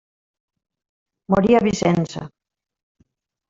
[1.35, 2.21] Morí a Vicenza.